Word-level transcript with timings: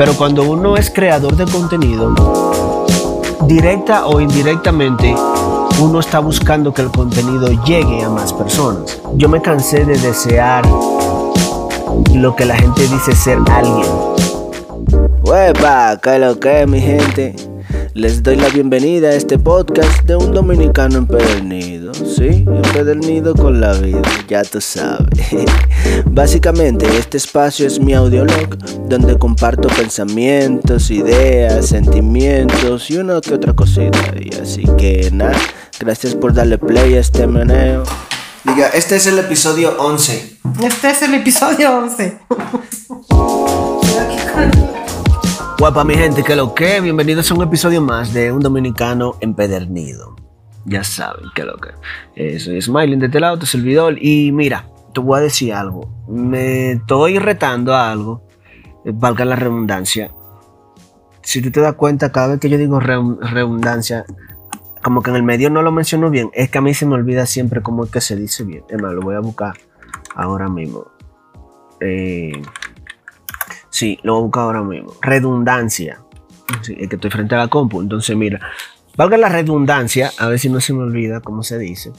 Pero 0.00 0.14
cuando 0.14 0.44
uno 0.44 0.78
es 0.78 0.90
creador 0.90 1.36
de 1.36 1.44
contenido, 1.44 2.14
directa 3.46 4.06
o 4.06 4.18
indirectamente, 4.18 5.14
uno 5.78 6.00
está 6.00 6.20
buscando 6.20 6.72
que 6.72 6.80
el 6.80 6.90
contenido 6.90 7.48
llegue 7.66 8.02
a 8.02 8.08
más 8.08 8.32
personas. 8.32 8.98
Yo 9.16 9.28
me 9.28 9.42
cansé 9.42 9.84
de 9.84 9.98
desear 9.98 10.64
lo 12.14 12.34
que 12.34 12.46
la 12.46 12.56
gente 12.56 12.80
dice 12.88 13.14
ser 13.14 13.40
alguien. 13.50 13.86
Huepa, 15.22 15.98
¿qué 16.02 16.18
lo 16.18 16.40
que 16.40 16.66
mi 16.66 16.80
gente? 16.80 17.49
Les 18.00 18.22
doy 18.22 18.36
la 18.36 18.48
bienvenida 18.48 19.10
a 19.10 19.12
este 19.12 19.38
podcast 19.38 20.04
de 20.04 20.16
un 20.16 20.32
dominicano 20.32 20.96
empedernido, 20.96 21.92
¿sí? 21.92 22.46
Empedernido 22.46 23.34
con 23.34 23.60
la 23.60 23.74
vida, 23.74 24.00
ya 24.26 24.42
tú 24.42 24.58
sabes. 24.58 25.06
Básicamente, 26.06 26.86
este 26.96 27.18
espacio 27.18 27.66
es 27.66 27.78
mi 27.78 27.92
audiolog, 27.92 28.56
donde 28.88 29.18
comparto 29.18 29.68
pensamientos, 29.68 30.90
ideas, 30.90 31.66
sentimientos 31.66 32.90
y 32.90 32.96
una 32.96 33.20
que 33.20 33.34
otra 33.34 33.52
cosita. 33.52 34.14
Y 34.18 34.34
así 34.34 34.64
que 34.78 35.10
nada, 35.12 35.38
gracias 35.78 36.14
por 36.14 36.32
darle 36.32 36.56
play 36.56 36.94
a 36.94 37.00
este 37.00 37.26
meneo. 37.26 37.82
Diga, 38.44 38.68
este 38.68 38.96
es 38.96 39.06
el 39.08 39.18
episodio 39.18 39.76
11. 39.78 40.38
Este 40.62 40.90
es 40.90 41.02
el 41.02 41.12
episodio 41.16 41.76
11. 41.76 42.18
Guapa 45.60 45.84
mi 45.84 45.94
gente, 45.94 46.22
que 46.22 46.34
lo 46.36 46.54
que, 46.54 46.80
bienvenidos 46.80 47.30
a 47.30 47.34
un 47.34 47.42
episodio 47.42 47.82
más 47.82 48.14
de 48.14 48.32
Un 48.32 48.40
Dominicano 48.40 49.16
Empedernido. 49.20 50.16
Ya 50.64 50.82
saben 50.82 51.26
que 51.34 51.44
lo 51.44 51.58
que. 51.58 51.68
Eh, 52.16 52.40
soy 52.40 52.62
Smiling 52.62 52.98
de 52.98 53.06
este 53.06 53.20
lado, 53.20 53.38
tu 53.38 53.44
servidor. 53.44 54.02
Y 54.02 54.32
mira, 54.32 54.70
te 54.94 55.00
voy 55.00 55.18
a 55.18 55.22
decir 55.22 55.52
algo. 55.52 56.06
Me 56.08 56.72
estoy 56.72 57.18
retando 57.18 57.74
a 57.74 57.92
algo, 57.92 58.26
eh, 58.86 58.92
valga 58.94 59.26
la 59.26 59.36
redundancia. 59.36 60.10
Si 61.20 61.42
tú 61.42 61.50
te 61.50 61.60
das 61.60 61.74
cuenta, 61.74 62.10
cada 62.10 62.28
vez 62.28 62.40
que 62.40 62.48
yo 62.48 62.56
digo 62.56 62.80
redundancia, 62.80 64.06
como 64.82 65.02
que 65.02 65.10
en 65.10 65.16
el 65.16 65.24
medio 65.24 65.50
no 65.50 65.60
lo 65.60 65.72
menciono 65.72 66.08
bien, 66.08 66.30
es 66.32 66.48
que 66.48 66.56
a 66.56 66.62
mí 66.62 66.72
se 66.72 66.86
me 66.86 66.94
olvida 66.94 67.26
siempre 67.26 67.60
cómo 67.60 67.84
es 67.84 67.90
que 67.90 68.00
se 68.00 68.16
dice 68.16 68.44
bien. 68.44 68.64
Es 68.70 68.80
más, 68.80 68.94
lo 68.94 69.02
voy 69.02 69.14
a 69.14 69.20
buscar 69.20 69.58
ahora 70.14 70.48
mismo. 70.48 70.86
Eh, 71.80 72.32
Sí, 73.70 73.98
lo 74.02 74.14
voy 74.14 74.20
a 74.20 74.24
buscar 74.24 74.42
ahora 74.44 74.62
mismo. 74.62 74.92
Redundancia. 75.00 76.00
Sí, 76.62 76.76
es 76.78 76.88
que 76.88 76.96
estoy 76.96 77.10
frente 77.10 77.34
a 77.34 77.38
la 77.38 77.48
compu. 77.48 77.80
Entonces, 77.80 78.16
mira, 78.16 78.40
valga 78.96 79.16
la 79.16 79.28
redundancia, 79.28 80.10
a 80.18 80.28
ver 80.28 80.38
si 80.38 80.48
no 80.48 80.60
se 80.60 80.72
me 80.72 80.82
olvida 80.82 81.20
cómo 81.20 81.42
se 81.42 81.58
dice. 81.58 81.92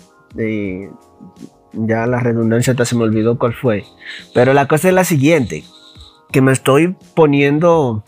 ya 1.74 2.06
la 2.06 2.20
redundancia 2.20 2.72
hasta 2.72 2.86
se 2.86 2.96
me 2.96 3.04
olvidó 3.04 3.38
cuál 3.38 3.54
fue. 3.54 3.86
Pero 4.34 4.54
la 4.54 4.68
cosa 4.68 4.90
es 4.90 4.94
la 4.94 5.06
siguiente, 5.06 5.64
que 6.32 6.42
me 6.42 6.52
estoy 6.52 6.96
poniendo 7.16 8.04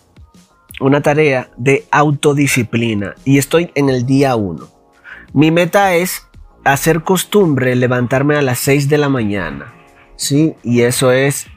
una 0.80 1.02
tarea 1.02 1.50
de 1.56 1.86
autodisciplina 1.92 3.16
y 3.24 3.38
estoy 3.38 3.72
en 3.76 3.90
el 3.90 4.06
día 4.06 4.36
1. 4.36 4.68
Mi 5.34 5.52
meta 5.52 5.96
es 5.96 6.28
hacer 6.66 7.04
costumbre 7.04 7.76
levantarme 7.76 8.36
a 8.36 8.42
las 8.42 8.60
6 8.60 8.90
de 8.90 8.98
la 8.98 9.10
mañana. 9.10 9.74
¿sí? 10.16 10.56
Y 10.64 10.82
eso 10.82 11.12
es 11.12 11.48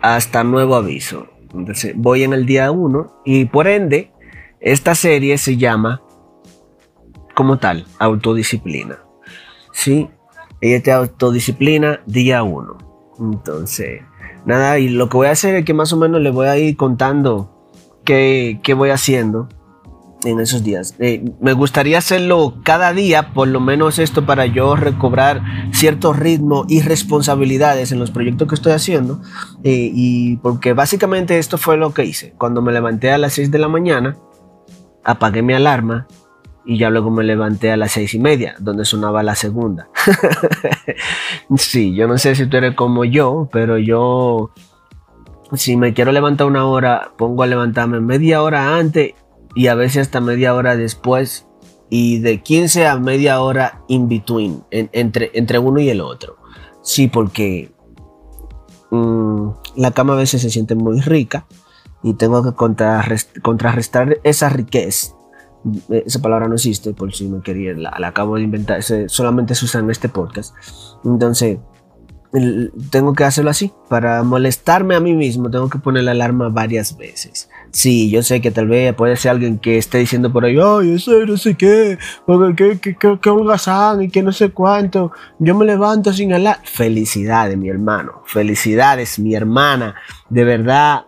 hasta 0.00 0.44
nuevo 0.44 0.76
aviso. 0.76 1.27
Entonces 1.54 1.94
voy 1.96 2.24
en 2.24 2.32
el 2.32 2.46
día 2.46 2.70
1 2.70 3.22
y 3.24 3.46
por 3.46 3.68
ende 3.68 4.12
esta 4.60 4.94
serie 4.94 5.38
se 5.38 5.56
llama 5.56 6.02
como 7.34 7.58
tal 7.58 7.86
autodisciplina. 7.98 8.98
¿Sí? 9.72 10.08
Ella 10.60 10.82
te 10.82 10.92
autodisciplina 10.92 12.00
día 12.06 12.42
1. 12.42 12.78
Entonces, 13.20 14.02
nada, 14.44 14.78
y 14.78 14.88
lo 14.88 15.08
que 15.08 15.16
voy 15.16 15.26
a 15.28 15.32
hacer 15.32 15.54
es 15.54 15.64
que 15.64 15.74
más 15.74 15.92
o 15.92 15.96
menos 15.96 16.20
le 16.20 16.30
voy 16.30 16.48
a 16.48 16.58
ir 16.58 16.76
contando 16.76 17.70
qué, 18.04 18.60
qué 18.62 18.74
voy 18.74 18.90
haciendo 18.90 19.48
en 20.24 20.40
esos 20.40 20.64
días. 20.64 20.94
Eh, 20.98 21.24
me 21.40 21.52
gustaría 21.52 21.98
hacerlo 21.98 22.54
cada 22.64 22.92
día, 22.92 23.32
por 23.32 23.48
lo 23.48 23.60
menos 23.60 23.98
esto 23.98 24.26
para 24.26 24.46
yo 24.46 24.76
recobrar 24.76 25.42
cierto 25.72 26.12
ritmo 26.12 26.64
y 26.68 26.80
responsabilidades 26.80 27.92
en 27.92 27.98
los 27.98 28.10
proyectos 28.10 28.48
que 28.48 28.54
estoy 28.54 28.72
haciendo. 28.72 29.20
Eh, 29.64 29.90
y 29.94 30.36
porque 30.38 30.72
básicamente 30.72 31.38
esto 31.38 31.58
fue 31.58 31.76
lo 31.76 31.94
que 31.94 32.04
hice. 32.04 32.34
Cuando 32.38 32.62
me 32.62 32.72
levanté 32.72 33.10
a 33.10 33.18
las 33.18 33.34
6 33.34 33.50
de 33.50 33.58
la 33.58 33.68
mañana, 33.68 34.16
apagué 35.04 35.42
mi 35.42 35.54
alarma 35.54 36.06
y 36.64 36.76
ya 36.76 36.90
luego 36.90 37.10
me 37.10 37.24
levanté 37.24 37.72
a 37.72 37.78
las 37.78 37.92
seis 37.92 38.12
y 38.12 38.18
media, 38.18 38.54
donde 38.58 38.84
sonaba 38.84 39.22
la 39.22 39.34
segunda. 39.34 39.88
sí, 41.56 41.94
yo 41.94 42.06
no 42.06 42.18
sé 42.18 42.34
si 42.34 42.46
tú 42.46 42.58
eres 42.58 42.74
como 42.74 43.06
yo, 43.06 43.48
pero 43.50 43.78
yo, 43.78 44.50
si 45.54 45.78
me 45.78 45.94
quiero 45.94 46.12
levantar 46.12 46.46
una 46.46 46.66
hora, 46.66 47.12
pongo 47.16 47.42
a 47.42 47.46
levantarme 47.46 48.00
media 48.00 48.42
hora 48.42 48.76
antes 48.76 49.14
y 49.54 49.68
a 49.68 49.74
veces 49.74 50.02
hasta 50.02 50.20
media 50.20 50.54
hora 50.54 50.76
después 50.76 51.46
y 51.90 52.18
de 52.18 52.42
15 52.42 52.86
a 52.86 52.98
media 52.98 53.40
hora 53.40 53.82
in 53.88 54.08
between, 54.08 54.64
entre, 54.70 55.30
entre 55.34 55.58
uno 55.58 55.80
y 55.80 55.88
el 55.88 56.00
otro. 56.00 56.36
Sí, 56.82 57.08
porque 57.08 57.72
mm, 58.90 59.48
la 59.76 59.90
cama 59.92 60.14
a 60.14 60.16
veces 60.16 60.42
se 60.42 60.50
siente 60.50 60.74
muy 60.74 61.00
rica 61.00 61.46
y 62.02 62.14
tengo 62.14 62.42
que 62.42 62.52
contrarrestar 63.42 64.18
esa 64.22 64.48
riqueza. 64.48 65.14
Esa 65.88 66.22
palabra 66.22 66.46
no 66.46 66.54
existe, 66.54 66.94
por 66.94 67.12
si 67.12 67.28
me 67.28 67.40
quería, 67.42 67.72
la, 67.74 67.94
la 67.98 68.08
acabo 68.08 68.36
de 68.36 68.42
inventar, 68.42 68.82
solamente 68.82 69.54
se 69.54 69.64
usa 69.64 69.80
en 69.80 69.90
este 69.90 70.08
podcast. 70.08 70.54
Entonces, 71.04 71.58
tengo 72.90 73.14
que 73.14 73.24
hacerlo 73.24 73.50
así. 73.50 73.72
Para 73.88 74.22
molestarme 74.22 74.94
a 74.94 75.00
mí 75.00 75.14
mismo, 75.14 75.50
tengo 75.50 75.68
que 75.68 75.78
poner 75.78 76.04
la 76.04 76.12
alarma 76.12 76.48
varias 76.48 76.96
veces. 76.96 77.48
Sí, 77.70 78.10
yo 78.10 78.22
sé 78.22 78.40
que 78.40 78.50
tal 78.50 78.68
vez 78.68 78.94
puede 78.94 79.16
ser 79.16 79.32
alguien 79.32 79.58
que 79.58 79.78
esté 79.78 79.98
diciendo 79.98 80.32
por 80.32 80.44
ahí, 80.44 80.56
ay, 80.58 80.94
eso 80.94 81.12
no 81.26 81.36
sé 81.36 81.54
qué, 81.54 81.98
que, 82.56 82.78
que, 82.80 82.96
que, 82.96 83.18
que 83.20 83.30
holgazán 83.30 84.02
y 84.02 84.08
que 84.08 84.22
no 84.22 84.32
sé 84.32 84.50
cuánto. 84.50 85.12
Yo 85.38 85.54
me 85.54 85.64
levanto 85.64 86.12
sin 86.12 86.32
alarma. 86.32 86.62
Felicidades, 86.64 87.56
mi 87.56 87.68
hermano. 87.68 88.22
Felicidades, 88.26 89.18
mi 89.18 89.34
hermana. 89.34 89.94
De 90.28 90.44
verdad, 90.44 91.06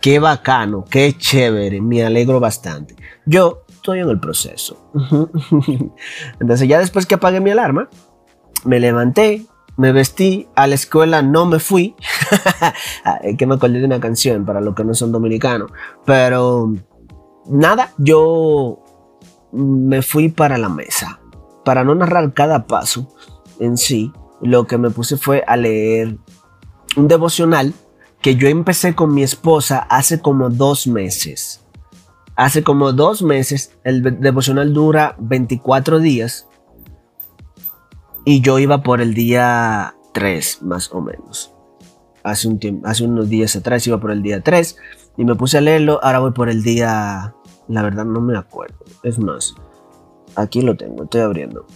qué 0.00 0.18
bacano, 0.18 0.84
qué 0.88 1.16
chévere. 1.16 1.80
Me 1.80 2.04
alegro 2.04 2.40
bastante. 2.40 2.96
Yo 3.26 3.64
estoy 3.68 4.00
en 4.00 4.08
el 4.08 4.20
proceso. 4.20 4.90
Entonces, 6.40 6.68
ya 6.68 6.78
después 6.78 7.06
que 7.06 7.14
apagué 7.16 7.40
mi 7.40 7.50
alarma, 7.50 7.88
me 8.64 8.80
levanté, 8.80 9.46
me 9.76 9.92
vestí, 9.92 10.48
a 10.54 10.66
la 10.66 10.74
escuela 10.74 11.22
no 11.22 11.46
me 11.46 11.58
fui. 11.58 11.94
Que 13.38 13.46
me 13.46 13.54
acordé 13.54 13.80
de 13.80 13.86
una 13.86 14.00
canción 14.00 14.44
para 14.44 14.60
los 14.60 14.74
que 14.74 14.84
no 14.84 14.94
son 14.94 15.12
dominicanos. 15.12 15.70
Pero 16.04 16.72
nada, 17.46 17.92
yo 17.98 18.82
me 19.52 20.02
fui 20.02 20.28
para 20.28 20.58
la 20.58 20.68
mesa. 20.68 21.20
Para 21.64 21.84
no 21.84 21.94
narrar 21.94 22.32
cada 22.32 22.66
paso 22.66 23.08
en 23.60 23.76
sí, 23.76 24.12
lo 24.40 24.66
que 24.66 24.78
me 24.78 24.90
puse 24.90 25.16
fue 25.16 25.44
a 25.46 25.56
leer 25.56 26.16
un 26.96 27.08
devocional 27.08 27.74
que 28.20 28.36
yo 28.36 28.48
empecé 28.48 28.94
con 28.94 29.14
mi 29.14 29.22
esposa 29.22 29.78
hace 29.78 30.20
como 30.20 30.50
dos 30.50 30.86
meses. 30.86 31.64
Hace 32.36 32.62
como 32.62 32.92
dos 32.92 33.22
meses, 33.22 33.76
el 33.82 34.20
devocional 34.20 34.72
dura 34.72 35.16
24 35.18 35.98
días 35.98 36.46
y 38.24 38.40
yo 38.40 38.58
iba 38.58 38.82
por 38.82 39.00
el 39.00 39.14
día 39.14 39.96
3, 40.12 40.62
más 40.62 40.92
o 40.92 41.00
menos. 41.00 41.52
Hace, 42.30 42.48
un 42.48 42.82
hace 42.84 43.04
unos 43.04 43.28
días 43.28 43.56
atrás 43.56 43.86
iba 43.86 43.98
por 43.98 44.10
el 44.10 44.22
día 44.22 44.40
3 44.42 44.76
y 45.16 45.24
me 45.24 45.34
puse 45.34 45.58
a 45.58 45.60
leerlo. 45.60 46.00
Ahora 46.02 46.20
voy 46.20 46.32
por 46.32 46.48
el 46.48 46.62
día... 46.62 47.34
La 47.68 47.82
verdad 47.82 48.06
no 48.06 48.20
me 48.22 48.36
acuerdo. 48.36 48.76
Es 49.02 49.18
más, 49.18 49.54
aquí 50.36 50.62
lo 50.62 50.76
tengo, 50.76 51.04
estoy 51.04 51.20
abriendo. 51.20 51.66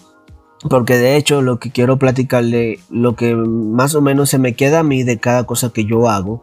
Porque 0.68 0.96
de 0.96 1.16
hecho 1.16 1.42
lo 1.42 1.58
que 1.58 1.70
quiero 1.70 1.98
platicarle, 1.98 2.78
lo 2.88 3.14
que 3.16 3.34
más 3.34 3.94
o 3.94 4.00
menos 4.00 4.30
se 4.30 4.38
me 4.38 4.54
queda 4.54 4.80
a 4.80 4.84
mí 4.84 5.02
de 5.02 5.18
cada 5.18 5.44
cosa 5.44 5.70
que 5.70 5.84
yo 5.84 6.08
hago, 6.08 6.42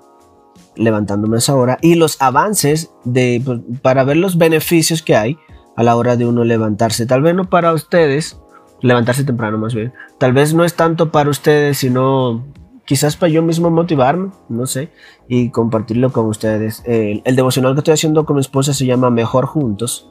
levantándome 0.76 1.38
a 1.38 1.40
esa 1.40 1.56
hora, 1.56 1.78
y 1.82 1.96
los 1.96 2.22
avances 2.22 2.92
de, 3.06 3.42
pues, 3.44 3.60
para 3.82 4.04
ver 4.04 4.18
los 4.18 4.38
beneficios 4.38 5.02
que 5.02 5.16
hay 5.16 5.38
a 5.76 5.84
la 5.84 5.96
hora 5.96 6.16
de 6.16 6.26
uno 6.26 6.44
levantarse. 6.44 7.06
Tal 7.06 7.22
vez 7.22 7.34
no 7.34 7.50
para 7.50 7.74
ustedes, 7.74 8.40
levantarse 8.82 9.24
temprano 9.24 9.58
más 9.58 9.74
bien. 9.74 9.94
Tal 10.18 10.34
vez 10.34 10.54
no 10.54 10.66
es 10.66 10.76
tanto 10.76 11.12
para 11.12 11.30
ustedes, 11.30 11.78
sino 11.78 12.46
quizás 12.90 13.16
para 13.16 13.32
yo 13.32 13.44
mismo 13.44 13.70
motivarme, 13.70 14.32
no 14.50 14.66
sé, 14.66 14.90
y 15.28 15.52
compartirlo 15.52 16.12
con 16.12 16.26
ustedes. 16.26 16.82
El, 16.86 17.36
devocional 17.36 17.76
que 17.76 17.82
estoy 17.82 17.94
haciendo 17.94 18.26
con 18.26 18.38
mi 18.38 18.42
esposa 18.42 18.74
se 18.74 18.88
llama 18.88 19.12
Mejor 19.12 19.46
Juntos 19.46 20.10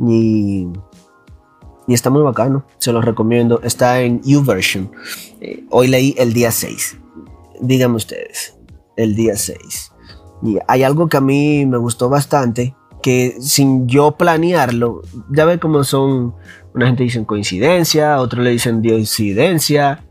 y, 0.00 0.68
y 1.86 1.92
está 1.92 2.08
muy 2.08 2.22
bacano, 2.22 2.64
se 2.78 2.92
los 2.92 3.04
recomiendo. 3.04 3.60
Está 3.62 4.00
en 4.00 4.22
YouVersion. 4.22 4.90
Eh, 5.42 5.66
hoy 5.68 5.88
leí 5.88 6.14
el 6.16 6.32
día 6.32 6.50
6. 6.50 6.96
Díganme 7.60 7.96
ustedes, 7.96 8.56
el 8.96 9.14
día 9.14 9.36
6. 9.36 9.92
Y 10.44 10.56
hay 10.66 10.84
algo 10.84 11.10
que 11.10 11.18
a 11.18 11.20
mí 11.20 11.66
me 11.66 11.76
gustó 11.76 12.08
bastante, 12.08 12.74
que 13.02 13.36
sin 13.38 13.86
yo 13.86 14.12
planearlo, 14.12 15.02
ya 15.30 15.44
ve 15.44 15.58
cómo 15.58 15.84
son 15.84 16.34
una 16.74 16.86
gente 16.86 17.02
dice 17.02 17.22
coincidencia, 17.26 18.18
otros 18.18 18.42
le 18.42 18.50
dicen 18.50 18.80
diosidencia, 18.80 20.07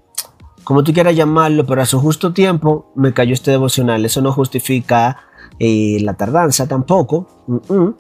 como 0.68 0.84
tú 0.84 0.92
quieras 0.92 1.16
llamarlo, 1.16 1.66
pero 1.66 1.82
a 1.82 1.86
su 1.86 1.98
justo 1.98 2.34
tiempo 2.34 2.92
me 2.94 3.14
cayó 3.14 3.34
este 3.34 3.52
devocional. 3.52 4.04
Eso 4.04 4.22
no 4.22 4.34
justifica 4.34 5.16
eh, 5.60 6.00
la 6.02 6.16
tardanza 6.16 6.68
tampoco. 6.68 7.26
Mm. 7.48 7.92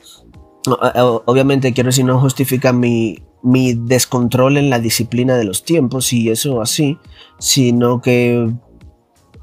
Obviamente 1.28 1.72
quiero 1.72 1.88
decir, 1.88 2.04
no 2.04 2.20
justifica 2.20 2.74
mi, 2.74 3.24
mi 3.42 3.74
descontrol 3.74 4.58
en 4.58 4.70
la 4.70 4.80
disciplina 4.80 5.38
de 5.38 5.46
los 5.46 5.64
tiempos 5.64 6.12
y 6.12 6.30
eso 6.30 6.62
así, 6.62 6.98
sino 7.40 8.02
que 8.02 8.52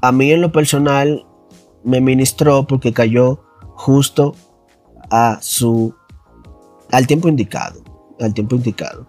a 0.01 0.11
mí 0.11 0.31
en 0.31 0.41
lo 0.41 0.51
personal 0.51 1.25
me 1.83 2.01
ministró 2.01 2.67
porque 2.67 2.93
cayó 2.93 3.39
justo 3.73 4.35
a 5.09 5.39
su 5.41 5.95
al 6.91 7.07
tiempo 7.07 7.27
indicado, 7.27 7.81
al 8.19 8.35
tiempo 8.35 8.55
indicado, 8.55 9.07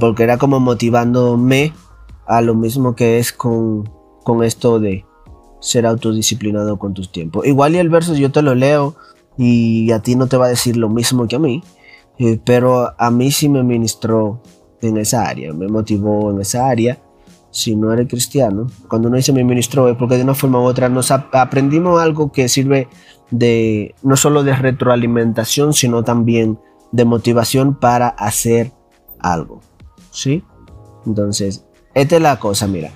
porque 0.00 0.22
era 0.22 0.38
como 0.38 0.60
motivándome 0.60 1.74
a 2.30 2.40
lo 2.40 2.54
mismo 2.54 2.94
que 2.94 3.18
es 3.18 3.32
con, 3.32 3.90
con 4.22 4.44
esto 4.44 4.78
de 4.78 5.04
ser 5.60 5.84
autodisciplinado 5.84 6.78
con 6.78 6.94
tus 6.94 7.10
tiempos. 7.10 7.44
Igual 7.44 7.74
y 7.74 7.78
el 7.78 7.88
verso 7.88 8.14
yo 8.14 8.30
te 8.30 8.40
lo 8.40 8.54
leo 8.54 8.94
y 9.36 9.90
a 9.90 10.00
ti 10.00 10.14
no 10.14 10.28
te 10.28 10.36
va 10.36 10.46
a 10.46 10.50
decir 10.50 10.76
lo 10.76 10.88
mismo 10.88 11.26
que 11.26 11.36
a 11.36 11.40
mí, 11.40 11.62
eh, 12.18 12.40
pero 12.44 12.94
a 12.96 13.10
mí 13.10 13.32
sí 13.32 13.48
me 13.48 13.64
ministró 13.64 14.40
en 14.80 14.96
esa 14.96 15.24
área, 15.24 15.52
me 15.52 15.66
motivó 15.66 16.30
en 16.30 16.40
esa 16.40 16.68
área. 16.68 16.98
Si 17.50 17.74
no 17.74 17.92
eres 17.92 18.06
cristiano, 18.06 18.68
cuando 18.86 19.08
uno 19.08 19.16
dice 19.16 19.32
me 19.32 19.42
ministró 19.42 19.88
es 19.88 19.96
porque 19.96 20.16
de 20.16 20.22
una 20.22 20.34
forma 20.34 20.60
u 20.60 20.62
otra 20.62 20.88
nos 20.88 21.10
aprendimos 21.10 22.00
algo 22.00 22.30
que 22.30 22.48
sirve 22.48 22.86
de 23.32 23.96
no 24.04 24.16
solo 24.16 24.44
de 24.44 24.54
retroalimentación, 24.54 25.72
sino 25.72 26.04
también 26.04 26.60
de 26.92 27.04
motivación 27.04 27.74
para 27.74 28.08
hacer 28.08 28.70
algo. 29.18 29.60
¿Sí? 30.12 30.44
Entonces, 31.06 31.64
esta 31.94 32.16
es 32.16 32.22
la 32.22 32.38
cosa, 32.38 32.66
mira. 32.66 32.92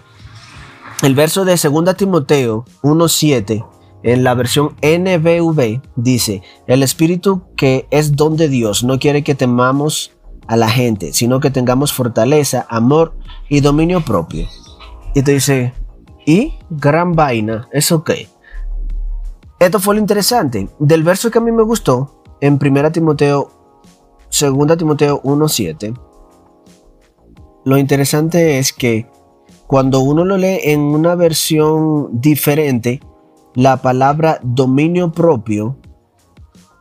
El 1.03 1.15
verso 1.15 1.45
de 1.45 1.57
2 1.57 1.97
Timoteo 1.97 2.65
1.7 2.83 3.67
en 4.05 4.23
la 4.23 4.35
versión 4.35 4.77
NBV 4.83 5.81
dice, 5.97 6.43
el 6.67 6.83
espíritu 6.83 7.43
que 7.57 7.87
es 7.91 8.17
don 8.17 8.37
de 8.37 8.49
Dios 8.49 8.85
no 8.85 8.99
quiere 8.99 9.25
que 9.25 9.35
temamos 9.35 10.13
a 10.47 10.57
la 10.57 10.69
gente, 10.69 11.13
sino 11.13 11.41
que 11.41 11.51
tengamos 11.51 11.93
fortaleza, 11.93 12.67
amor 12.69 13.15
y 13.49 13.61
dominio 13.61 14.03
propio. 14.03 14.47
Y 15.15 15.23
te 15.23 15.33
dice, 15.33 15.73
y 16.27 16.55
gran 16.71 17.15
vaina, 17.15 17.69
es 17.73 17.93
ok. 17.93 18.11
Esto 19.59 19.81
fue 19.81 19.95
lo 19.95 20.01
interesante. 20.01 20.69
Del 20.79 21.03
verso 21.03 21.31
que 21.31 21.39
a 21.39 21.43
mí 21.43 21.51
me 21.51 21.63
gustó, 21.63 22.23
en 22.41 22.59
1 22.61 22.93
Timoteo, 22.93 23.51
2 24.39 24.77
Timoteo 24.77 25.23
1.7, 25.23 25.99
lo 27.65 27.79
interesante 27.79 28.59
es 28.59 28.73
que 28.73 29.07
cuando 29.67 30.01
uno 30.01 30.25
lo 30.25 30.37
lee 30.37 30.59
en 30.63 30.81
una 30.81 31.15
versión 31.15 32.21
diferente, 32.21 33.01
la 33.55 33.79
palabra 33.79 34.39
dominio 34.43 35.13
propio 35.13 35.77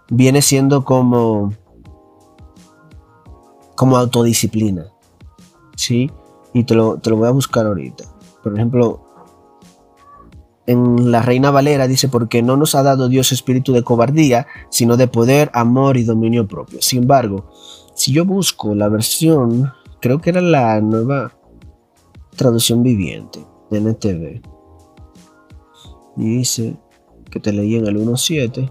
viene 0.10 0.42
siendo 0.42 0.84
como 0.84 1.54
como 3.76 3.98
autodisciplina. 3.98 4.86
¿Sí? 5.76 6.12
Y 6.54 6.66
te 6.66 6.76
lo, 6.76 6.98
te 6.98 7.10
lo 7.10 7.18
voy 7.18 7.28
a 7.28 7.32
buscar 7.32 7.66
ahorita. 7.66 8.04
Por 8.44 8.54
ejemplo, 8.54 9.02
en 10.68 11.12
la 11.12 11.22
Reina 11.22 11.52
Valera 11.52 11.88
dice, 11.88 12.08
porque 12.08 12.42
no 12.42 12.58
nos 12.58 12.76
ha 12.76 12.84
dado 12.84 13.10
Dios 13.10 13.32
espíritu 13.32 13.74
de 13.74 13.84
cobardía, 13.84 14.48
sino 14.70 14.98
de 14.98 15.08
poder, 15.08 15.50
amor 15.54 15.98
y 15.98 16.04
dominio 16.04 16.48
propio. 16.48 16.82
Sin 16.82 17.04
embargo, 17.04 17.50
si 17.96 18.14
yo 18.14 18.26
busco 18.26 18.76
la 18.76 18.88
versión, 18.88 19.74
creo 20.04 20.20
que 20.20 20.32
era 20.32 20.42
la 20.42 20.82
nueva 20.82 21.32
traducción 22.36 22.84
viviente 22.84 23.40
de 23.72 23.78
NTV, 23.80 24.42
dice 26.18 26.78
que 27.32 27.40
te 27.40 27.54
leí 27.54 27.78
en 27.78 27.88
el 27.88 27.96
1.7, 27.96 28.70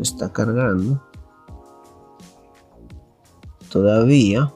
está 0.00 0.32
cargando 0.32 1.00
todavía. 3.70 4.52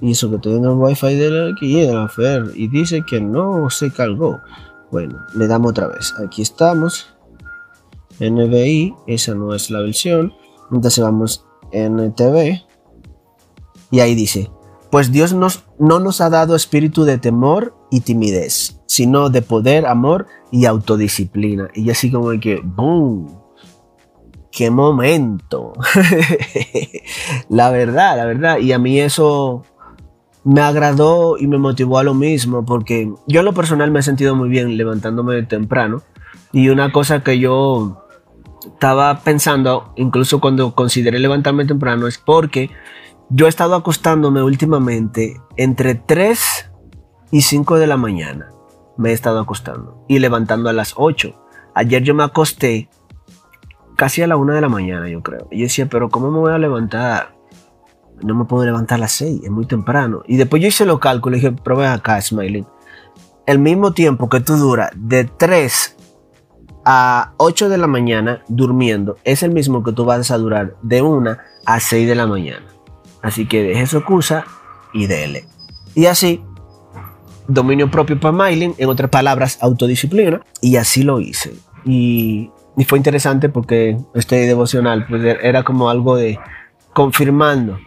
Y 0.00 0.10
eso 0.10 0.28
que 0.28 0.38
tengo 0.38 0.72
el 0.72 0.78
wifi 0.78 1.14
de 1.14 1.30
la 1.30 1.54
que 1.54 1.92
la 1.92 2.08
Fer 2.08 2.50
y 2.56 2.66
dice 2.66 3.04
que 3.08 3.20
no 3.20 3.70
se 3.70 3.92
cargó. 3.92 4.40
Bueno, 4.90 5.16
le 5.36 5.46
damos 5.46 5.70
otra 5.70 5.86
vez. 5.86 6.12
Aquí 6.26 6.42
estamos. 6.42 7.14
NBI, 8.18 8.96
esa 9.06 9.32
no 9.36 9.54
es 9.54 9.70
la 9.70 9.78
versión. 9.78 10.32
Entonces 10.72 11.04
vamos 11.04 11.46
NTV. 11.70 12.71
Y 13.92 14.00
ahí 14.00 14.16
dice, 14.16 14.50
pues 14.90 15.12
Dios 15.12 15.32
nos, 15.32 15.64
no 15.78 16.00
nos 16.00 16.20
ha 16.20 16.30
dado 16.30 16.56
espíritu 16.56 17.04
de 17.04 17.18
temor 17.18 17.76
y 17.92 18.00
timidez, 18.00 18.80
sino 18.86 19.30
de 19.30 19.42
poder, 19.42 19.86
amor 19.86 20.26
y 20.50 20.64
autodisciplina. 20.64 21.68
Y 21.74 21.90
así 21.90 22.10
como 22.10 22.30
que, 22.40 22.60
¡boom! 22.64 23.42
qué 24.52 24.70
momento. 24.70 25.72
la 27.48 27.70
verdad, 27.70 28.16
la 28.16 28.26
verdad. 28.26 28.58
Y 28.58 28.72
a 28.72 28.78
mí 28.78 29.00
eso 29.00 29.64
me 30.44 30.60
agradó 30.60 31.38
y 31.38 31.46
me 31.46 31.58
motivó 31.58 31.98
a 31.98 32.04
lo 32.04 32.14
mismo, 32.14 32.64
porque 32.64 33.10
yo 33.26 33.40
en 33.40 33.46
lo 33.46 33.54
personal 33.54 33.90
me 33.90 34.00
he 34.00 34.02
sentido 34.02 34.36
muy 34.36 34.48
bien 34.48 34.76
levantándome 34.76 35.42
temprano. 35.42 36.02
Y 36.52 36.68
una 36.68 36.92
cosa 36.92 37.24
que 37.24 37.38
yo 37.38 38.04
estaba 38.66 39.20
pensando, 39.20 39.92
incluso 39.96 40.40
cuando 40.40 40.74
consideré 40.74 41.18
levantarme 41.18 41.64
temprano, 41.64 42.06
es 42.06 42.18
porque 42.18 42.70
yo 43.34 43.46
he 43.46 43.48
estado 43.48 43.74
acostándome 43.74 44.42
últimamente 44.42 45.40
entre 45.56 45.94
3 45.94 46.70
y 47.30 47.40
5 47.40 47.78
de 47.78 47.86
la 47.86 47.96
mañana. 47.96 48.50
Me 48.98 49.10
he 49.10 49.12
estado 49.14 49.40
acostando 49.40 50.04
y 50.06 50.18
levantando 50.18 50.68
a 50.68 50.74
las 50.74 50.92
8. 50.96 51.34
Ayer 51.74 52.02
yo 52.02 52.14
me 52.14 52.24
acosté 52.24 52.90
casi 53.96 54.20
a 54.20 54.26
la 54.26 54.36
una 54.36 54.54
de 54.54 54.60
la 54.60 54.68
mañana, 54.68 55.08
yo 55.08 55.22
creo. 55.22 55.48
Y 55.50 55.60
yo 55.60 55.64
decía, 55.64 55.88
pero 55.88 56.10
¿cómo 56.10 56.30
me 56.30 56.38
voy 56.38 56.52
a 56.52 56.58
levantar? 56.58 57.34
No 58.22 58.34
me 58.34 58.44
puedo 58.44 58.66
levantar 58.66 58.96
a 58.96 59.00
las 59.00 59.12
seis, 59.12 59.40
es 59.42 59.50
muy 59.50 59.64
temprano. 59.64 60.22
Y 60.26 60.36
después 60.36 60.60
yo 60.60 60.68
hice 60.68 60.84
los 60.84 60.98
cálculos 60.98 61.38
y 61.38 61.42
dije, 61.42 61.56
pero 61.64 61.82
acá, 61.82 62.20
Smiling. 62.20 62.66
El 63.46 63.58
mismo 63.58 63.92
tiempo 63.92 64.28
que 64.28 64.40
tú 64.40 64.56
duras 64.56 64.90
de 64.94 65.24
3 65.24 65.96
a 66.84 67.32
8 67.38 67.70
de 67.70 67.78
la 67.78 67.86
mañana 67.86 68.42
durmiendo 68.48 69.16
es 69.24 69.42
el 69.42 69.52
mismo 69.52 69.82
que 69.82 69.92
tú 69.92 70.04
vas 70.04 70.30
a 70.30 70.38
durar 70.38 70.76
de 70.82 71.00
1 71.00 71.36
a 71.64 71.80
6 71.80 72.06
de 72.06 72.14
la 72.14 72.26
mañana. 72.26 72.66
Así 73.22 73.46
que 73.46 73.62
deje 73.62 73.86
su 73.86 73.98
excusa 73.98 74.44
y 74.92 75.06
dele. 75.06 75.46
Y 75.94 76.06
así, 76.06 76.42
dominio 77.48 77.90
propio 77.90 78.18
para 78.18 78.32
Mailing, 78.32 78.74
en 78.78 78.88
otras 78.88 79.10
palabras, 79.10 79.58
autodisciplina. 79.60 80.42
Y 80.60 80.76
así 80.76 81.02
lo 81.02 81.20
hice. 81.20 81.54
Y 81.84 82.50
y 82.76 82.84
fue 82.84 82.98
interesante 82.98 83.48
porque 83.48 83.98
este 84.14 84.46
devocional 84.46 85.06
pues, 85.06 85.22
era 85.42 85.62
como 85.62 85.90
algo 85.90 86.16
de 86.16 86.38
confirmando. 86.92 87.78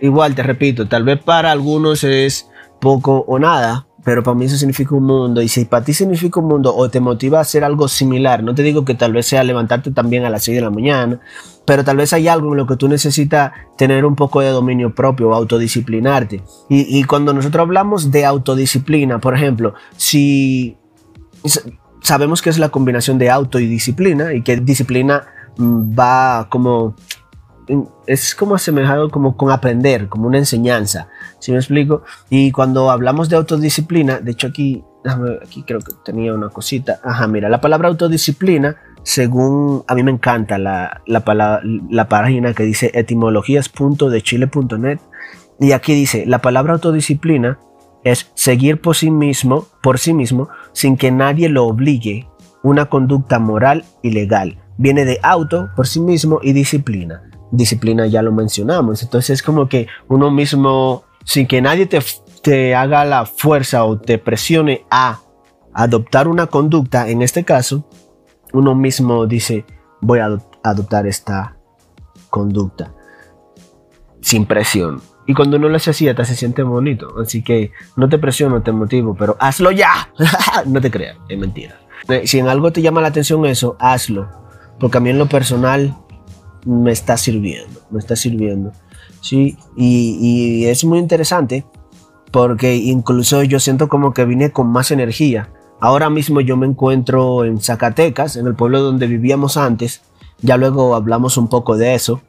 Igual, 0.00 0.34
te 0.34 0.42
repito, 0.42 0.88
tal 0.88 1.04
vez 1.04 1.20
para 1.20 1.50
algunos 1.50 2.04
es 2.04 2.48
poco 2.80 3.24
o 3.26 3.38
nada, 3.38 3.86
pero 4.04 4.22
para 4.22 4.34
mí 4.34 4.46
eso 4.46 4.56
significa 4.56 4.94
un 4.94 5.04
mundo. 5.04 5.42
Y 5.42 5.48
si 5.48 5.64
para 5.64 5.84
ti 5.84 5.92
significa 5.92 6.40
un 6.40 6.48
mundo 6.48 6.74
o 6.74 6.88
te 6.88 7.00
motiva 7.00 7.38
a 7.38 7.42
hacer 7.42 7.64
algo 7.64 7.88
similar, 7.88 8.42
no 8.42 8.54
te 8.54 8.62
digo 8.62 8.84
que 8.84 8.94
tal 8.94 9.12
vez 9.12 9.26
sea 9.26 9.44
levantarte 9.44 9.90
también 9.90 10.24
a 10.24 10.30
las 10.30 10.44
6 10.44 10.56
de 10.56 10.62
la 10.62 10.70
mañana, 10.70 11.20
pero 11.64 11.84
tal 11.84 11.96
vez 11.96 12.12
hay 12.12 12.28
algo 12.28 12.52
en 12.52 12.56
lo 12.56 12.66
que 12.66 12.76
tú 12.76 12.88
necesitas 12.88 13.52
tener 13.76 14.04
un 14.04 14.16
poco 14.16 14.40
de 14.40 14.50
dominio 14.50 14.94
propio, 14.94 15.34
autodisciplinarte. 15.34 16.42
Y, 16.68 16.98
y 16.98 17.04
cuando 17.04 17.32
nosotros 17.32 17.62
hablamos 17.62 18.10
de 18.10 18.24
autodisciplina, 18.24 19.18
por 19.18 19.34
ejemplo, 19.34 19.74
si 19.96 20.76
sabemos 22.02 22.42
que 22.42 22.50
es 22.50 22.58
la 22.58 22.70
combinación 22.70 23.18
de 23.18 23.30
auto 23.30 23.58
y 23.58 23.66
disciplina 23.66 24.32
y 24.34 24.42
que 24.42 24.56
disciplina 24.56 25.26
mm, 25.56 25.98
va 25.98 26.48
como 26.50 26.96
es 28.06 28.34
como 28.34 28.54
asemejado 28.54 29.10
como 29.10 29.36
con 29.36 29.50
aprender, 29.50 30.08
como 30.08 30.26
una 30.26 30.38
enseñanza, 30.38 31.08
si 31.38 31.52
me 31.52 31.58
explico? 31.58 32.02
Y 32.28 32.52
cuando 32.52 32.90
hablamos 32.90 33.28
de 33.28 33.36
autodisciplina, 33.36 34.20
de 34.20 34.32
hecho 34.32 34.48
aquí, 34.48 34.84
aquí 35.42 35.62
creo 35.62 35.80
que 35.80 35.92
tenía 36.04 36.34
una 36.34 36.48
cosita, 36.48 37.00
ajá, 37.02 37.26
mira, 37.26 37.48
la 37.48 37.60
palabra 37.60 37.88
autodisciplina, 37.88 38.76
según 39.02 39.84
a 39.86 39.94
mí 39.94 40.02
me 40.02 40.10
encanta 40.10 40.58
la, 40.58 41.02
la, 41.06 41.60
la 41.90 42.08
página 42.08 42.54
que 42.54 42.64
dice 42.64 42.90
etimologías.dechile.net, 42.94 44.98
y 45.60 45.72
aquí 45.72 45.94
dice, 45.94 46.24
la 46.26 46.40
palabra 46.40 46.74
autodisciplina 46.74 47.58
es 48.02 48.30
seguir 48.34 48.80
por 48.80 48.96
sí 48.96 49.10
mismo, 49.10 49.66
por 49.82 49.98
sí 49.98 50.14
mismo, 50.14 50.48
sin 50.72 50.96
que 50.96 51.10
nadie 51.10 51.48
lo 51.48 51.66
obligue, 51.66 52.28
una 52.62 52.86
conducta 52.86 53.38
moral 53.38 53.84
y 54.02 54.10
legal. 54.10 54.58
Viene 54.78 55.04
de 55.04 55.20
auto 55.22 55.70
por 55.76 55.86
sí 55.86 56.00
mismo 56.00 56.40
y 56.42 56.54
disciplina. 56.54 57.29
Disciplina 57.50 58.06
ya 58.06 58.22
lo 58.22 58.32
mencionamos, 58.32 59.02
entonces 59.02 59.30
es 59.30 59.42
como 59.42 59.68
que 59.68 59.88
uno 60.08 60.30
mismo, 60.30 61.04
sin 61.24 61.46
que 61.46 61.60
nadie 61.60 61.86
te, 61.86 62.00
te 62.42 62.74
haga 62.74 63.04
la 63.04 63.26
fuerza 63.26 63.84
o 63.84 63.98
te 63.98 64.18
presione 64.18 64.84
a 64.90 65.20
adoptar 65.72 66.28
una 66.28 66.46
conducta, 66.46 67.08
en 67.08 67.22
este 67.22 67.44
caso, 67.44 67.84
uno 68.52 68.74
mismo 68.74 69.26
dice, 69.26 69.64
voy 70.00 70.20
a 70.20 70.38
adoptar 70.62 71.06
esta 71.06 71.56
conducta 72.28 72.92
sin 74.20 74.46
presión. 74.46 75.00
Y 75.26 75.34
cuando 75.34 75.56
uno 75.56 75.68
lo 75.68 75.76
hace 75.76 75.90
así, 75.90 76.08
hasta 76.08 76.24
se 76.24 76.34
siente 76.34 76.62
bonito. 76.62 77.14
Así 77.20 77.42
que 77.42 77.72
no 77.96 78.08
te 78.08 78.18
presiono, 78.18 78.62
te 78.62 78.72
motivo, 78.72 79.14
pero 79.14 79.36
hazlo 79.38 79.70
ya. 79.70 80.12
no 80.66 80.80
te 80.80 80.90
creas, 80.90 81.16
es 81.28 81.38
mentira. 81.38 81.78
Eh, 82.08 82.26
Si 82.26 82.38
en 82.38 82.48
algo 82.48 82.72
te 82.72 82.82
llama 82.82 83.00
la 83.00 83.08
atención 83.08 83.44
eso, 83.46 83.76
hazlo. 83.78 84.28
Porque 84.78 84.98
a 84.98 85.00
mí 85.00 85.10
en 85.10 85.18
lo 85.18 85.26
personal 85.26 85.96
me 86.64 86.92
está 86.92 87.16
sirviendo, 87.16 87.80
me 87.90 87.98
está 87.98 88.16
sirviendo. 88.16 88.72
Sí, 89.20 89.56
y, 89.76 90.64
es 90.64 90.84
muy 90.84 90.98
interesante 90.98 91.64
porque 92.32 92.76
incluso 92.76 93.42
yo 93.42 93.60
siento 93.60 93.88
como 93.88 94.14
que 94.14 94.24
vine 94.24 94.52
con 94.52 94.68
más 94.68 94.90
energía. 94.90 95.50
Ahora 95.80 96.10
mismo 96.10 96.40
yo 96.40 96.56
me 96.56 96.66
encuentro 96.66 97.44
en 97.44 97.60
Zacatecas, 97.60 98.36
en 98.36 98.46
el 98.46 98.54
pueblo 98.54 98.82
donde 98.82 99.06
vivíamos 99.06 99.56
antes. 99.56 100.02
Ya 100.42 100.56
luego 100.56 100.94
hablamos 100.94 101.36
un 101.36 101.48
poco 101.48 101.76
de 101.76 101.94
eso 101.94 102.20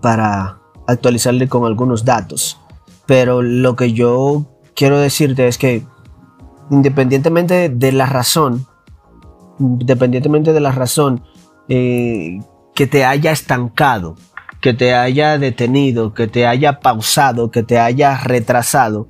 para 0.00 0.58
actualizarle 0.86 1.48
con 1.48 1.64
algunos 1.64 2.04
datos. 2.04 2.58
Pero 3.06 3.42
lo 3.42 3.76
que 3.76 3.92
yo 3.92 4.44
quiero 4.74 4.98
decirte 4.98 5.46
es 5.46 5.58
que 5.58 5.86
independientemente 6.70 7.68
de 7.68 7.92
la 7.92 8.06
razón, 8.06 8.66
independientemente 9.58 10.52
de 10.52 10.60
la 10.60 10.72
razón 10.72 11.22
eh, 11.68 12.40
que 12.74 12.86
te 12.86 13.04
haya 13.04 13.30
estancado, 13.30 14.16
que 14.60 14.74
te 14.74 14.94
haya 14.94 15.38
detenido, 15.38 16.14
que 16.14 16.26
te 16.26 16.46
haya 16.46 16.80
pausado, 16.80 17.50
que 17.50 17.62
te 17.62 17.78
haya 17.78 18.18
retrasado, 18.18 19.08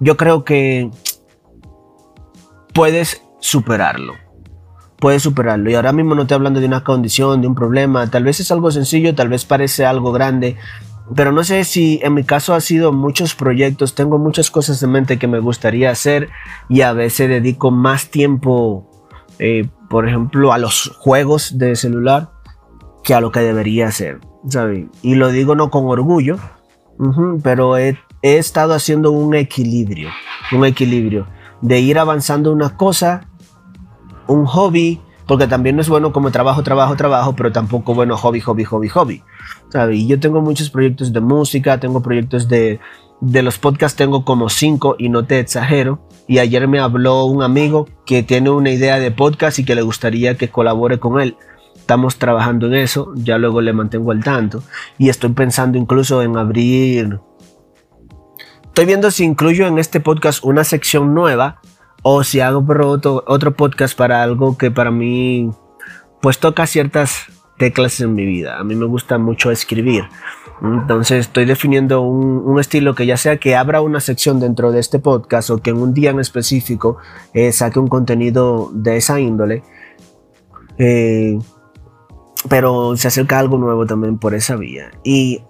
yo 0.00 0.16
creo 0.16 0.44
que 0.44 0.90
puedes 2.74 3.22
superarlo. 3.40 4.14
Puedes 4.98 5.22
superarlo. 5.22 5.70
Y 5.70 5.74
ahora 5.74 5.92
mismo 5.92 6.14
no 6.14 6.22
estoy 6.22 6.34
hablando 6.34 6.60
de 6.60 6.66
una 6.66 6.84
condición, 6.84 7.40
de 7.40 7.46
un 7.46 7.54
problema. 7.54 8.10
Tal 8.10 8.24
vez 8.24 8.40
es 8.40 8.50
algo 8.50 8.70
sencillo, 8.70 9.14
tal 9.14 9.28
vez 9.28 9.44
parece 9.44 9.86
algo 9.86 10.12
grande. 10.12 10.56
Pero 11.14 11.32
no 11.32 11.44
sé 11.44 11.64
si 11.64 12.00
en 12.02 12.14
mi 12.14 12.24
caso 12.24 12.54
ha 12.54 12.60
sido 12.60 12.92
muchos 12.92 13.34
proyectos. 13.34 13.94
Tengo 13.94 14.18
muchas 14.18 14.50
cosas 14.50 14.82
en 14.82 14.90
mente 14.90 15.18
que 15.18 15.28
me 15.28 15.38
gustaría 15.38 15.90
hacer. 15.90 16.28
Y 16.68 16.80
a 16.80 16.92
veces 16.92 17.28
dedico 17.28 17.70
más 17.70 18.10
tiempo, 18.10 18.90
eh, 19.38 19.68
por 19.88 20.08
ejemplo, 20.08 20.52
a 20.52 20.58
los 20.58 20.92
juegos 20.98 21.56
de 21.56 21.76
celular 21.76 22.33
que 23.04 23.14
a 23.14 23.20
lo 23.20 23.30
que 23.30 23.40
debería 23.40 23.86
hacer. 23.86 24.20
¿sabes? 24.48 24.86
Y 25.02 25.14
lo 25.14 25.28
digo 25.28 25.54
no 25.54 25.70
con 25.70 25.86
orgullo. 25.86 26.38
pero 27.42 27.76
he, 27.76 27.96
estado 28.22 28.74
haciendo 28.74 29.10
un 29.10 29.34
equilibrio. 29.34 30.08
Un 30.52 30.64
equilibrio. 30.64 31.26
De 31.60 31.80
ir 31.80 31.98
avanzando 31.98 32.52
una 32.52 32.76
cosa 32.76 33.28
un 34.26 34.46
hobby, 34.46 35.00
porque 35.26 35.46
también 35.46 35.76
no 35.76 35.82
es 35.82 35.88
bueno 35.88 36.12
como 36.12 36.30
trabajo, 36.30 36.62
trabajo, 36.62 36.96
trabajo, 36.96 37.34
pero 37.36 37.52
tampoco 37.52 37.94
bueno 37.94 38.16
hobby, 38.16 38.40
hobby, 38.40 38.64
hobby, 38.64 38.88
hobby. 38.88 39.22
¿sabe? 39.68 39.96
Y 39.96 40.06
yo 40.06 40.18
tengo 40.18 40.40
muchos 40.40 40.70
proyectos 40.70 41.12
de 41.12 41.20
música, 41.20 41.78
tengo 41.78 42.02
proyectos 42.02 42.48
de, 42.48 42.80
de 43.20 43.42
los 43.42 43.58
podcasts, 43.58 43.96
tengo 43.96 44.24
como 44.24 44.48
cinco 44.48 44.96
y 44.98 45.10
no 45.10 45.26
te 45.26 45.40
exagero. 45.40 46.00
Y 46.26 46.38
ayer 46.38 46.66
me 46.68 46.78
habló 46.78 47.24
un 47.26 47.42
amigo 47.42 47.86
que 48.06 48.22
tiene 48.22 48.48
una 48.48 48.70
idea 48.70 48.98
de 48.98 49.10
podcast 49.10 49.58
y 49.58 49.64
que 49.64 49.74
le 49.74 49.82
gustaría 49.82 50.36
que 50.38 50.48
colabore 50.48 50.98
con 50.98 51.20
él. 51.20 51.36
Estamos 51.84 52.16
trabajando 52.16 52.66
en 52.66 52.76
eso, 52.76 53.12
ya 53.14 53.36
luego 53.36 53.60
le 53.60 53.74
mantengo 53.74 54.10
al 54.10 54.24
tanto. 54.24 54.62
Y 54.96 55.10
estoy 55.10 55.32
pensando 55.32 55.76
incluso 55.76 56.22
en 56.22 56.38
abrir... 56.38 57.20
Estoy 58.64 58.86
viendo 58.86 59.10
si 59.10 59.24
incluyo 59.24 59.66
en 59.66 59.78
este 59.78 60.00
podcast 60.00 60.42
una 60.44 60.64
sección 60.64 61.12
nueva 61.12 61.60
o 62.00 62.24
si 62.24 62.40
hago 62.40 62.64
otro, 62.86 63.22
otro 63.26 63.54
podcast 63.54 63.98
para 63.98 64.22
algo 64.22 64.56
que 64.56 64.70
para 64.70 64.90
mí 64.90 65.50
pues 66.22 66.38
toca 66.38 66.66
ciertas 66.66 67.26
teclas 67.58 68.00
en 68.00 68.14
mi 68.14 68.24
vida. 68.24 68.58
A 68.58 68.64
mí 68.64 68.74
me 68.74 68.86
gusta 68.86 69.18
mucho 69.18 69.50
escribir. 69.50 70.04
Entonces 70.62 71.20
estoy 71.20 71.44
definiendo 71.44 72.00
un, 72.00 72.38
un 72.46 72.58
estilo 72.58 72.94
que 72.94 73.04
ya 73.04 73.18
sea 73.18 73.36
que 73.36 73.56
abra 73.56 73.82
una 73.82 74.00
sección 74.00 74.40
dentro 74.40 74.72
de 74.72 74.80
este 74.80 75.00
podcast 75.00 75.50
o 75.50 75.58
que 75.58 75.68
en 75.68 75.76
un 75.76 75.92
día 75.92 76.12
en 76.12 76.18
específico 76.18 76.96
eh, 77.34 77.52
saque 77.52 77.78
un 77.78 77.88
contenido 77.88 78.70
de 78.72 78.96
esa 78.96 79.20
índole. 79.20 79.62
Eh, 80.78 81.38
pero 82.48 82.96
se 82.96 83.08
acerca 83.08 83.38
algo 83.38 83.58
nuevo 83.58 83.86
también 83.86 84.18
por 84.18 84.34
esa 84.34 84.56
vía. 84.56 84.90
Y 85.02 85.42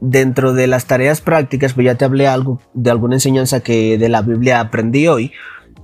dentro 0.00 0.52
de 0.52 0.66
las 0.66 0.86
tareas 0.86 1.20
prácticas, 1.20 1.74
pues 1.74 1.84
ya 1.84 1.94
te 1.96 2.04
hablé 2.04 2.26
algo 2.26 2.60
de 2.74 2.90
alguna 2.90 3.16
enseñanza 3.16 3.60
que 3.60 3.98
de 3.98 4.08
la 4.08 4.22
Biblia 4.22 4.60
aprendí 4.60 5.06
hoy, 5.08 5.32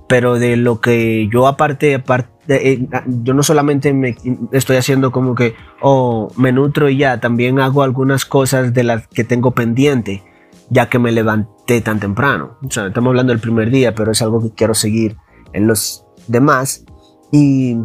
pero 0.07 0.39
de 0.39 0.57
lo 0.57 0.81
que 0.81 1.29
yo 1.31 1.47
aparte, 1.47 1.95
aparte 1.95 2.39
eh, 2.49 2.87
yo 3.05 3.33
no 3.33 3.43
solamente 3.43 3.93
me 3.93 4.17
estoy 4.51 4.77
haciendo 4.77 5.11
como 5.11 5.35
que, 5.35 5.53
oh, 5.81 6.31
me 6.35 6.51
nutro 6.51 6.89
y 6.89 6.97
ya, 6.97 7.19
también 7.19 7.59
hago 7.59 7.83
algunas 7.83 8.25
cosas 8.25 8.73
de 8.73 8.83
las 8.83 9.07
que 9.07 9.23
tengo 9.23 9.51
pendiente, 9.51 10.23
ya 10.69 10.89
que 10.89 10.99
me 10.99 11.11
levanté 11.11 11.81
tan 11.81 11.99
temprano. 11.99 12.57
O 12.65 12.71
sea, 12.71 12.87
estamos 12.87 13.11
hablando 13.11 13.33
del 13.33 13.41
primer 13.41 13.69
día, 13.69 13.93
pero 13.93 14.11
es 14.11 14.21
algo 14.21 14.41
que 14.41 14.53
quiero 14.53 14.73
seguir 14.73 15.15
en 15.53 15.67
los 15.67 16.05
demás. 16.27 16.85
Y 17.31 17.77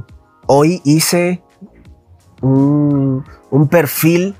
hoy 0.46 0.80
hice 0.84 1.42
un, 2.40 3.24
perfil 3.70 4.34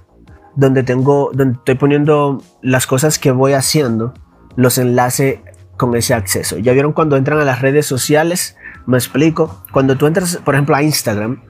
donde 0.57 0.83
tengo, 0.83 1.31
donde 1.33 1.59
estoy 1.59 1.75
poniendo 1.77 2.43
las 2.63 2.87
cosas 2.87 3.19
que 3.19 3.33
voy 3.33 3.53
haciendo, 3.53 4.15
los 4.57 4.79
enlaces 4.79 5.41
con 5.77 5.97
ese 5.97 6.15
acceso. 6.15 6.59
Ya 6.59 6.73
vieron 6.73 6.93
cuando 6.93 7.17
entran 7.17 7.41
a 7.41 7.45
las 7.45 7.61
redes 7.61 7.87
sociales, 7.87 8.57
me 8.87 8.97
explico. 8.97 9.63
Cuando 9.73 9.97
tú 9.97 10.07
entras, 10.07 10.37
por 10.45 10.55
ejemplo, 10.55 10.77
a 10.77 10.83
Instagram 10.83 11.43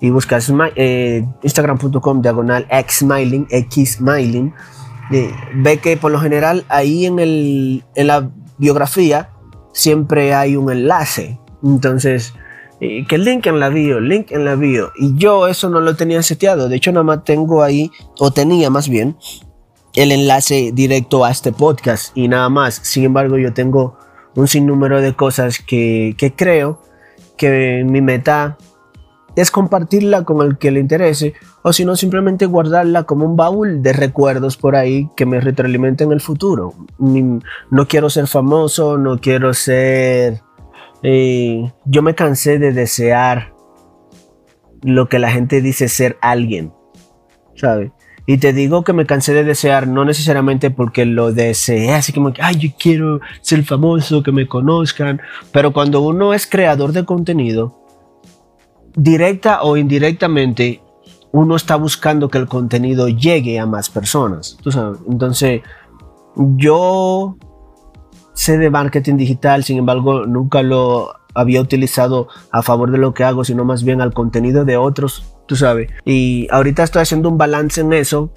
y 0.00 0.10
buscas 0.10 0.52
eh, 0.76 1.26
instagram.com 1.42 2.22
diagonal 2.22 2.66
xsmiling, 2.70 3.48
xsmiling, 3.48 4.54
eh, 5.10 5.32
ve 5.54 5.78
que 5.78 5.96
por 5.96 6.10
lo 6.10 6.20
general 6.20 6.64
ahí 6.68 7.06
en, 7.06 7.18
el, 7.18 7.84
en 7.94 8.06
la 8.06 8.30
biografía 8.58 9.30
siempre 9.72 10.34
hay 10.34 10.56
un 10.56 10.70
enlace. 10.70 11.38
Entonces, 11.62 12.34
que 13.08 13.18
link 13.18 13.46
en 13.46 13.60
la 13.60 13.68
bio, 13.68 14.00
link 14.00 14.32
en 14.32 14.44
la 14.44 14.56
bio. 14.56 14.90
Y 14.96 15.14
yo 15.16 15.46
eso 15.46 15.70
no 15.70 15.80
lo 15.80 15.94
tenía 15.94 16.22
seteado. 16.22 16.68
De 16.68 16.76
hecho, 16.76 16.90
nada 16.90 17.04
más 17.04 17.24
tengo 17.24 17.62
ahí, 17.62 17.90
o 18.18 18.32
tenía 18.32 18.70
más 18.70 18.88
bien, 18.88 19.16
el 19.94 20.10
enlace 20.10 20.72
directo 20.72 21.24
a 21.24 21.30
este 21.30 21.52
podcast 21.52 22.16
y 22.16 22.28
nada 22.28 22.48
más. 22.48 22.74
Sin 22.74 23.04
embargo, 23.04 23.38
yo 23.38 23.52
tengo 23.52 23.96
un 24.34 24.48
sinnúmero 24.48 25.00
de 25.00 25.14
cosas 25.14 25.58
que, 25.60 26.14
que 26.18 26.32
creo 26.32 26.80
que 27.36 27.84
mi 27.86 28.00
meta 28.00 28.58
es 29.36 29.50
compartirla 29.50 30.24
con 30.24 30.46
el 30.46 30.58
que 30.58 30.70
le 30.70 30.80
interese 30.80 31.34
o 31.62 31.72
si 31.72 31.84
no 31.84 31.96
simplemente 31.96 32.46
guardarla 32.46 33.04
como 33.04 33.24
un 33.24 33.36
baúl 33.36 33.82
de 33.82 33.92
recuerdos 33.92 34.56
por 34.56 34.76
ahí 34.76 35.08
que 35.16 35.26
me 35.26 35.40
retroalimenten 35.40 36.08
en 36.08 36.12
el 36.12 36.20
futuro. 36.20 36.74
No 36.98 37.88
quiero 37.88 38.10
ser 38.10 38.26
famoso, 38.26 38.98
no 38.98 39.20
quiero 39.20 39.54
ser... 39.54 40.42
Eh, 41.02 41.70
yo 41.84 42.02
me 42.02 42.14
cansé 42.14 42.58
de 42.58 42.72
desear 42.72 43.52
lo 44.82 45.08
que 45.08 45.18
la 45.18 45.30
gente 45.30 45.60
dice 45.60 45.88
ser 45.88 46.16
alguien, 46.20 46.72
¿sabes? 47.54 47.90
Y 48.26 48.38
te 48.38 48.52
digo 48.52 48.84
que 48.84 48.92
me 48.92 49.04
cansé 49.04 49.34
de 49.34 49.42
desear, 49.42 49.88
no 49.88 50.04
necesariamente 50.04 50.70
porque 50.70 51.04
lo 51.04 51.32
deseé, 51.32 51.92
así 51.92 52.12
como 52.12 52.32
que, 52.32 52.40
ay, 52.40 52.56
yo 52.56 52.70
quiero 52.78 53.20
ser 53.40 53.64
famoso, 53.64 54.22
que 54.22 54.30
me 54.30 54.46
conozcan. 54.46 55.20
Pero 55.50 55.72
cuando 55.72 56.00
uno 56.02 56.32
es 56.32 56.46
creador 56.46 56.92
de 56.92 57.04
contenido, 57.04 57.84
directa 58.94 59.62
o 59.62 59.76
indirectamente, 59.76 60.80
uno 61.32 61.56
está 61.56 61.74
buscando 61.76 62.28
que 62.28 62.38
el 62.38 62.46
contenido 62.46 63.08
llegue 63.08 63.58
a 63.58 63.66
más 63.66 63.90
personas. 63.90 64.56
¿tú 64.62 64.70
sabes? 64.70 65.00
Entonces, 65.08 65.62
yo 66.36 67.36
sé 68.32 68.58
de 68.58 68.70
marketing 68.70 69.16
digital, 69.16 69.64
sin 69.64 69.78
embargo, 69.78 70.26
nunca 70.26 70.62
lo 70.62 71.14
había 71.34 71.60
utilizado 71.60 72.28
a 72.50 72.62
favor 72.62 72.90
de 72.90 72.98
lo 72.98 73.14
que 73.14 73.24
hago, 73.24 73.44
sino 73.44 73.64
más 73.64 73.84
bien 73.84 74.00
al 74.00 74.12
contenido 74.12 74.64
de 74.64 74.76
otros, 74.76 75.34
tú 75.46 75.56
sabes. 75.56 75.90
Y 76.04 76.46
ahorita 76.50 76.82
estoy 76.82 77.02
haciendo 77.02 77.28
un 77.28 77.38
balance 77.38 77.80
en 77.80 77.92
eso, 77.92 78.32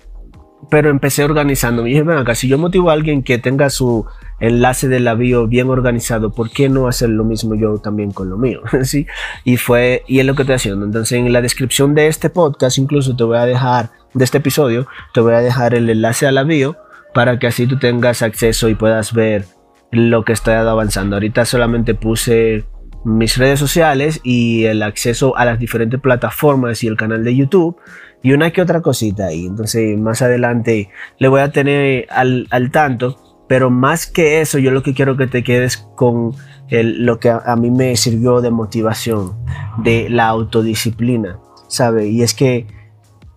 pero 0.70 0.90
empecé 0.90 1.24
organizando. 1.24 1.86
Y 1.86 1.92
dije, 1.92 2.04
ven 2.04 2.18
acá, 2.18 2.36
si 2.36 2.48
yo 2.48 2.58
motivo 2.58 2.90
a 2.90 2.94
alguien 2.94 3.24
que 3.24 3.38
tenga 3.38 3.70
su 3.70 4.06
enlace 4.40 4.88
de 4.88 5.00
la 5.00 5.14
bio 5.14 5.48
bien 5.48 5.70
organizado, 5.70 6.32
¿por 6.32 6.50
qué 6.50 6.70
no 6.70 6.88
hacer 6.88 7.10
lo 7.10 7.24
mismo 7.24 7.56
yo 7.56 7.78
también 7.78 8.12
con 8.12 8.30
lo 8.30 8.38
mío? 8.38 8.62
¿Sí? 8.84 9.06
Y 9.44 9.58
fue, 9.58 10.04
y 10.08 10.20
es 10.20 10.26
lo 10.26 10.36
que 10.36 10.44
estoy 10.44 10.56
haciendo. 10.56 10.86
Entonces, 10.86 11.20
en 11.20 11.32
la 11.32 11.42
descripción 11.42 11.94
de 11.94 12.08
este 12.08 12.30
podcast, 12.30 12.78
incluso 12.78 13.16
te 13.16 13.24
voy 13.24 13.38
a 13.38 13.46
dejar, 13.46 13.92
de 14.14 14.24
este 14.24 14.38
episodio, 14.38 14.88
te 15.14 15.20
voy 15.20 15.34
a 15.34 15.42
dejar 15.42 15.74
el 15.76 15.90
enlace 15.90 16.26
a 16.26 16.32
la 16.32 16.44
bio 16.44 16.78
para 17.14 17.38
que 17.38 17.48
así 17.48 17.68
tú 17.68 17.78
tengas 17.78 18.22
acceso 18.22 18.70
y 18.70 18.76
puedas 18.76 19.14
ver 19.14 19.46
lo 19.92 20.24
que 20.24 20.34
estoy 20.34 20.54
avanzando. 20.56 21.16
Ahorita 21.16 21.46
solamente 21.46 21.96
puse 21.96 22.66
mis 23.06 23.38
redes 23.38 23.60
sociales 23.60 24.20
y 24.24 24.66
el 24.66 24.82
acceso 24.82 25.38
a 25.38 25.46
las 25.46 25.60
diferentes 25.60 26.00
plataformas 26.00 26.84
y 26.84 26.88
el 26.88 26.98
canal 26.98 27.24
de 27.24 27.36
YouTube 27.36 27.78
y 28.24 28.34
una 28.34 28.52
que 28.52 28.62
otra 28.62 28.82
cosita 28.82 29.28
ahí. 29.28 29.46
Entonces 29.46 29.98
más 30.00 30.22
adelante 30.24 30.90
le 31.20 31.28
voy 31.28 31.42
a 31.42 31.52
tener 31.52 32.08
al, 32.10 32.48
al 32.50 32.72
tanto, 32.72 33.44
pero 33.48 33.70
más 33.70 34.08
que 34.08 34.42
eso 34.42 34.58
yo 34.58 34.72
lo 34.72 34.82
que 34.82 34.96
quiero 34.96 35.18
que 35.18 35.28
te 35.28 35.44
quedes 35.44 35.78
con 35.78 36.34
lo 36.70 37.20
que 37.20 37.30
a, 37.30 37.38
a, 37.46 37.56
mí 37.56 37.70
me 37.70 37.96
sirvió 37.96 38.42
de 38.42 38.50
motivación, 38.50 39.38
de 39.78 40.10
la 40.10 40.28
autodisciplina, 40.28 41.38
¿sabe? 41.68 42.08
Y 42.08 42.24
es 42.24 42.34
que 42.34 42.66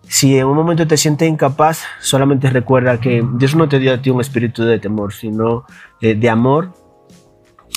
si 0.07 0.35
en 0.35 0.47
un 0.47 0.55
momento 0.55 0.87
te 0.87 0.97
sientes 0.97 1.29
incapaz, 1.29 1.83
solamente 1.99 2.49
recuerda 2.49 2.99
que 2.99 3.23
Dios 3.35 3.55
no 3.55 3.69
te 3.69 3.77
dio 3.77 3.93
a 3.93 4.01
ti 4.01 4.09
un 4.09 4.19
espíritu 4.19 4.63
de 4.63 4.79
temor, 4.79 5.13
sino 5.13 5.65
de, 6.01 6.15
de 6.15 6.29
amor 6.29 6.71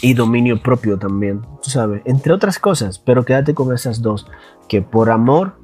y 0.02 0.14
dominio 0.14 0.60
propio 0.60 0.98
también, 0.98 1.42
tú 1.62 1.70
sabes, 1.70 2.02
entre 2.04 2.32
otras 2.32 2.58
cosas, 2.58 2.98
pero 2.98 3.24
quédate 3.24 3.54
con 3.54 3.72
esas 3.72 4.02
dos, 4.02 4.26
que 4.68 4.82
por 4.82 5.10
amor, 5.10 5.56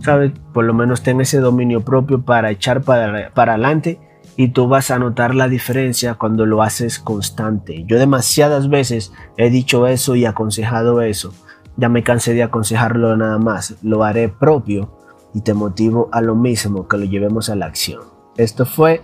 sabes, 0.00 0.32
por 0.52 0.64
lo 0.64 0.74
menos 0.74 1.02
ten 1.02 1.20
ese 1.20 1.38
dominio 1.38 1.80
propio 1.82 2.22
para 2.22 2.50
echar 2.50 2.82
para, 2.82 3.32
para 3.32 3.54
adelante 3.54 4.00
y 4.36 4.48
tú 4.48 4.68
vas 4.68 4.90
a 4.90 4.98
notar 4.98 5.34
la 5.34 5.48
diferencia 5.48 6.14
cuando 6.14 6.46
lo 6.46 6.62
haces 6.62 6.98
constante. 6.98 7.84
Yo 7.86 7.98
demasiadas 7.98 8.68
veces 8.68 9.12
he 9.36 9.50
dicho 9.50 9.86
eso 9.86 10.16
y 10.16 10.26
aconsejado 10.26 11.02
eso. 11.02 11.32
Ya 11.76 11.88
me 11.88 12.02
cansé 12.02 12.34
de 12.34 12.42
aconsejarlo 12.42 13.16
nada 13.16 13.38
más. 13.38 13.76
Lo 13.82 14.04
haré 14.04 14.28
propio 14.28 14.98
y 15.34 15.40
te 15.40 15.54
motivo 15.54 16.08
a 16.12 16.20
lo 16.20 16.34
mismo, 16.34 16.88
que 16.88 16.96
lo 16.96 17.04
llevemos 17.04 17.48
a 17.48 17.56
la 17.56 17.66
acción. 17.66 18.02
Esto 18.36 18.66
fue 18.66 19.02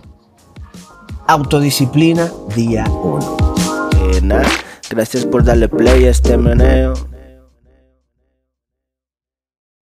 Autodisciplina 1.31 2.29
Día 2.57 2.83
1. 2.89 3.37
Eh, 4.01 4.19
nada, 4.21 4.49
gracias 4.89 5.25
por 5.25 5.45
darle 5.45 5.69
play 5.69 6.03
a 6.03 6.09
este 6.09 6.37
meneo. 6.37 6.93